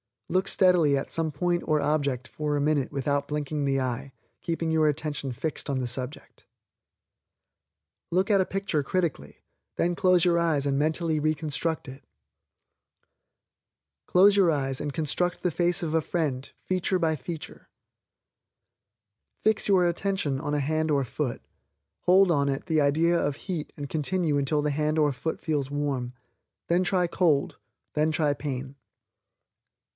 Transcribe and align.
Look 0.29 0.47
steadily 0.47 0.97
at 0.97 1.11
some 1.11 1.29
point 1.31 1.61
or 1.67 1.81
object 1.81 2.25
for 2.27 2.55
a 2.55 2.61
minute 2.61 2.89
without 2.91 3.29
winking 3.29 3.65
the 3.65 3.81
eye, 3.81 4.13
keeping 4.39 4.71
your 4.71 4.87
attention 4.87 5.31
fixed 5.33 5.69
on 5.69 5.79
the 5.79 6.01
object. 6.01 6.45
Look 8.09 8.31
at 8.31 8.41
a 8.41 8.45
picture 8.45 8.81
critically, 8.81 9.43
then 9.75 9.93
close 9.93 10.23
your 10.23 10.39
eyes 10.39 10.65
and 10.65 10.79
mentally 10.79 11.19
reconstruct 11.19 11.87
it. 11.89 12.05
Close 14.07 14.37
your 14.37 14.49
eyes 14.49 14.79
and 14.79 14.93
construct 14.93 15.43
the 15.43 15.51
face 15.51 15.83
of 15.83 15.93
a 15.93 16.01
friend, 16.01 16.49
feature 16.63 16.97
by 16.97 17.15
feature. 17.17 17.69
Fix 19.43 19.67
your 19.67 19.85
attention 19.85 20.39
on 20.39 20.53
a 20.53 20.59
hand 20.61 20.89
or 20.89 21.03
foot, 21.03 21.41
hold 22.03 22.31
on 22.31 22.47
it 22.49 22.67
the 22.67 22.81
idea 22.81 23.19
of 23.19 23.35
heat 23.35 23.71
and 23.77 23.87
continue 23.89 24.37
until 24.37 24.61
the 24.63 24.71
hand 24.71 24.97
or 24.97 25.11
foot 25.11 25.41
feels 25.41 25.69
warm. 25.69 26.13
Then 26.69 26.83
try 26.85 27.05
cold; 27.05 27.57
then 27.93 28.11
try 28.11 28.33
pain. 28.33 28.75